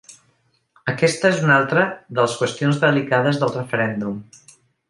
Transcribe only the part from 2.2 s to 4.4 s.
les qüestions delicades del referèndum.